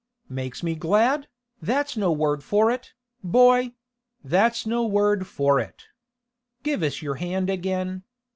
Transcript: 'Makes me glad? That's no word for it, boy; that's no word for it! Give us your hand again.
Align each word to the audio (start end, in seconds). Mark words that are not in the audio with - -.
'Makes 0.29 0.63
me 0.63 0.73
glad? 0.73 1.27
That's 1.61 1.95
no 1.95 2.11
word 2.11 2.43
for 2.43 2.71
it, 2.71 2.93
boy; 3.23 3.73
that's 4.23 4.65
no 4.65 4.83
word 4.83 5.27
for 5.27 5.59
it! 5.59 5.83
Give 6.63 6.81
us 6.81 7.03
your 7.03 7.17
hand 7.21 7.51
again. 7.51 8.01